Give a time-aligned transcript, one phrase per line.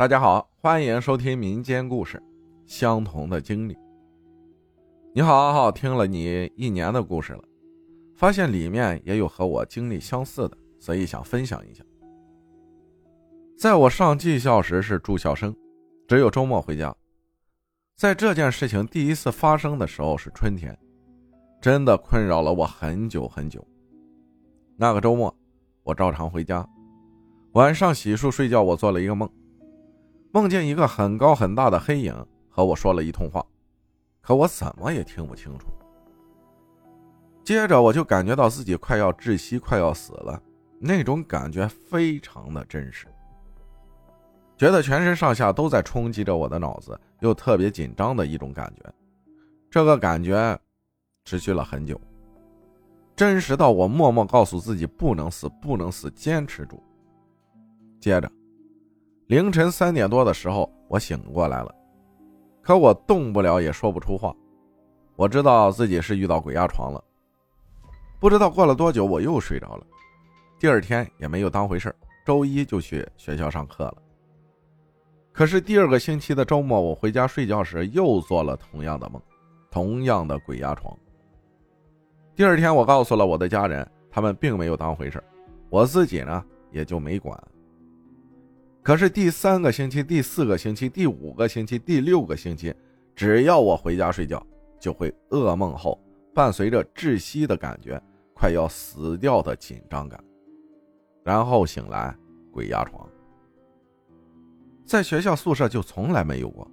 [0.00, 2.22] 大家好，欢迎收听民间故事，
[2.64, 3.76] 相同的经历。
[5.14, 7.44] 你好，阿浩，听了你一年的故事了，
[8.16, 11.84] 发现里面也有和我经历相似的，所以想分享一下。
[13.58, 15.54] 在我上技校时是住校生，
[16.08, 16.96] 只有周末回家。
[17.94, 20.74] 在这件事情第一次发生的时候是春天，
[21.60, 23.62] 真的困扰了我很久很久。
[24.78, 25.36] 那个周末，
[25.82, 26.66] 我照常回家，
[27.52, 29.30] 晚上洗漱睡觉，我做了一个梦，
[30.32, 32.14] 梦见一个很高很大的黑影
[32.48, 33.44] 和我说了一通话，
[34.20, 35.66] 可我怎么也听不清楚。
[37.42, 40.40] 接着我就感觉到自己快要窒息，快要死了，
[40.78, 43.06] 那种感觉非常的真实。
[44.56, 48.92] 觉得全身上下都在冲击着我的脑子，又特别紧张的一种感觉。
[49.70, 50.56] 这个感觉
[51.24, 51.98] 持续了很久，
[53.16, 56.80] 真实到我默默告诉自己不能死，不能死，坚持住。
[57.98, 58.30] 接着，
[59.30, 61.72] 凌晨三点多的时候，我醒过来了，
[62.60, 64.34] 可我动不了，也说不出话。
[65.14, 67.00] 我知道自己是遇到鬼压床了。
[68.18, 69.86] 不知道过了多久，我又睡着了。
[70.58, 71.94] 第二天也没有当回事
[72.26, 73.98] 周一就去学校上课了。
[75.30, 79.22] 可是第二个星期的周末，我回家睡觉时又做了同样的梦，
[79.70, 80.92] 同样的鬼压床。
[82.34, 85.22] 第二天，我告诉了我的家人，他们并没有当回事
[85.68, 87.40] 我自己呢也就没管。
[88.90, 92.74] 可是第三个星期、第四个星期、第五个星期、第六个星期，
[93.14, 94.44] 只要我回家睡觉，
[94.80, 95.96] 就会噩梦后
[96.34, 98.02] 伴随着窒息的感觉，
[98.34, 100.20] 快要死掉的紧张感，
[101.22, 102.12] 然后醒来
[102.50, 103.08] 鬼压床。
[104.84, 106.68] 在学校宿舍就从来没有过，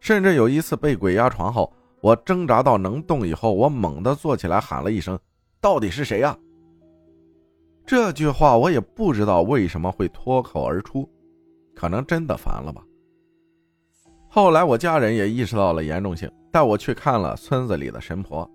[0.00, 5.18] 甚至有一次被鬼压床后，我挣扎到能动以后，我猛地坐起来喊了一声
[5.62, 6.36] ：“到底是谁呀？”
[7.86, 11.08] 这句话我也不知道为什么会脱口而出，
[11.74, 12.82] 可能真的烦了吧。
[14.28, 18.50] 后来我家人也意识到了严重性，带我去看了村子里的神婆，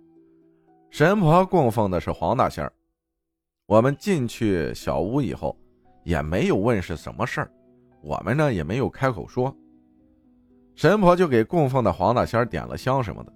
[0.89, 2.73] 神婆供奉的是黄大仙儿。
[3.67, 5.55] 我们进去小屋以后，
[6.03, 7.52] 也没有问是什么事儿。
[8.02, 9.55] 我们呢也没有开口说，
[10.73, 13.32] 神婆就给供奉的黄大仙点了香什么的，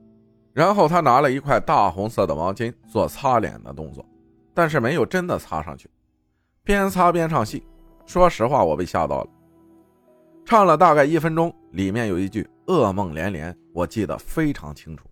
[0.53, 4.03] 然后他拿了一块大红色的毛巾做擦脸的动作，
[4.53, 5.89] 但是没有真的擦上去，
[6.63, 7.65] 边擦边唱戏。
[8.05, 9.29] 说实话，我被吓到了。
[10.45, 15.05] 唱了大概一分钟，里面有一句噩梦连连，我记得非常清楚，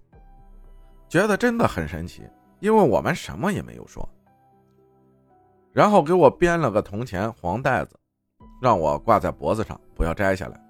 [1.07, 2.24] 觉得真的很神奇，
[2.59, 4.07] 因为我们什么也没有说。
[5.72, 7.97] 然后给我编了个铜钱黄带子。
[8.62, 10.63] 让我挂在脖子上，不要摘下来。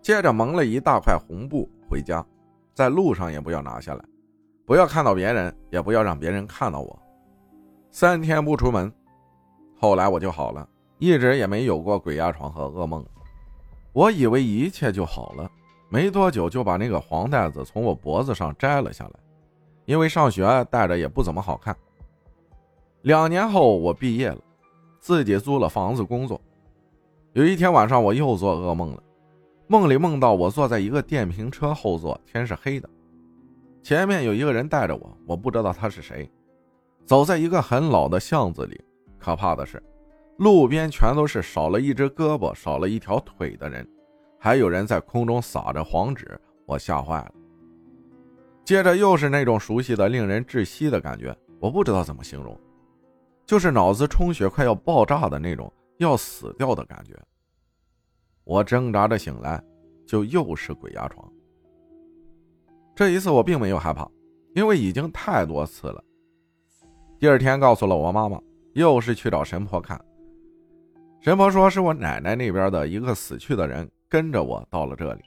[0.00, 2.24] 接着蒙了一大块红布回家，
[2.74, 4.04] 在路上也不要拿下来，
[4.64, 7.02] 不要看到别人，也不要让别人看到我。
[7.98, 8.92] 三天不出门，
[9.80, 10.68] 后来我就好了，
[10.98, 13.02] 一直也没有过鬼压床和噩梦。
[13.94, 15.50] 我以为一切就好了，
[15.88, 19.12] 没多久就把那个黄带子从我脖子上摘了下来，
[19.86, 21.74] 因为上学戴着也不怎么好看。
[23.00, 24.42] 两年后我毕业了，
[25.00, 26.38] 自己租了房子工作。
[27.32, 29.02] 有一天晚上，我又做噩梦了。
[29.68, 32.86] 梦里梦到我坐在一个电瓶车后座，天是黑的，
[33.82, 36.30] 前面有一个人带着我，我不知道他是谁。
[37.06, 38.78] 走在一个很老的巷子里，
[39.18, 39.82] 可怕的是，
[40.38, 43.88] 路边全都是少了一只胳膊、少了一条腿的人，
[44.38, 47.32] 还有人在空中撒着黄纸，我吓坏了。
[48.64, 52.58] 接着又是那种熟悉的、令人窒息的感觉，我不知道怎么形容，
[53.46, 55.72] 就是脑子充血、快要爆炸的那种。
[55.98, 57.14] 要死掉的感觉。
[58.44, 59.58] 我挣扎着醒来，
[60.06, 61.26] 就又是鬼压床。
[62.94, 64.06] 这一次我并没有害怕，
[64.54, 66.04] 因为已经太多次了。
[67.18, 68.38] 第二天告诉了我妈妈，
[68.74, 69.98] 又是去找神婆看。
[71.18, 75.22] 神婆说是我奶奶那边的一个死去的人跟着我到了这里，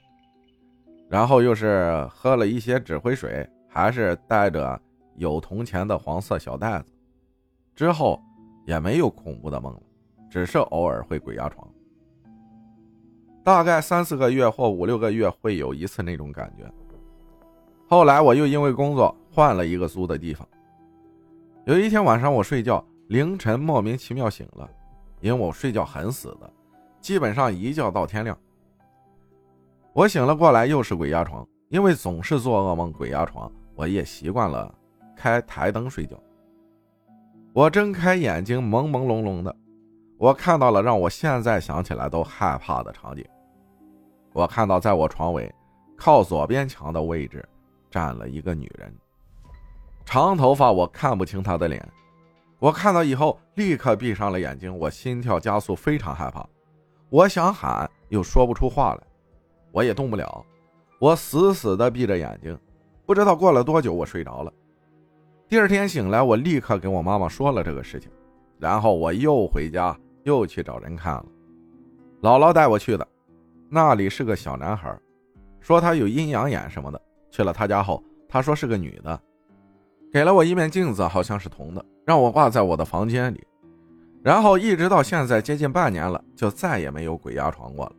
[1.08, 4.80] 然后又是喝了一些纸灰水，还是带着
[5.16, 6.92] 有铜钱的黄色小袋子，
[7.74, 8.22] 之后
[8.66, 9.82] 也没有恐怖的梦了。
[10.30, 11.68] 只是偶尔会鬼压床，
[13.42, 16.72] 大概三四个月或五六个月会有一次那种感觉。
[17.88, 20.46] 后来我又因为工作换了一个租的地方。
[21.66, 24.68] 有一天晚上我睡觉，凌晨莫名其妙醒了，
[25.20, 26.50] 因为我睡觉很死的，
[27.00, 28.36] 基本上一觉到天亮。
[29.92, 34.74] 我醒了过来又是鬼压床，因为总是做噩梦鬼压床，我也习惯了
[35.14, 36.18] 开台灯睡觉。
[37.52, 39.54] 我睁开眼睛，朦朦胧胧的。
[40.16, 43.24] 我看到了让我现在想起来都害怕的场景。
[44.32, 45.52] 我看到在我床尾
[45.96, 47.46] 靠左边墙的位置
[47.90, 48.94] 站了一个女人，
[50.04, 51.86] 长头发，我看不清他的脸。
[52.58, 56.46] 我看到以后立刻闭上了眼睛，我心跳加速，非常害怕。
[57.08, 59.00] 我想喊又说不出话来，
[59.72, 60.44] 我也动不了，
[60.98, 62.58] 我死死的闭着眼睛。
[63.06, 64.52] 不知道过了多久，我睡着了。
[65.48, 68.10] 第二天醒来，我立刻跟我妈妈说了这个事情，
[68.58, 71.26] 然后我又回家，又去找人看了。
[72.22, 73.08] 姥姥带我去的，
[73.68, 74.96] 那里是个小男孩，
[75.60, 77.00] 说他有阴阳眼什么的。
[77.30, 79.20] 去了他家后，他说是个女的，
[80.12, 83.46] 给了我一面镜子，好像是铜的，让我挂在我的房间里。
[84.22, 87.92] 然后一直到现在接近半年了，就再也没有鬼压床过了。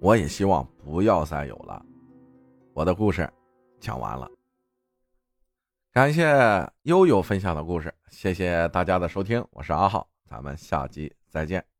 [0.00, 1.84] 我也希望不要再有了。
[2.72, 3.28] 我的故事
[3.80, 4.30] 讲完了。
[5.92, 6.24] 感谢
[6.84, 11.77] 悠悠分享的故事，谢谢大家的收听，我是阿浩，咱们下集再见。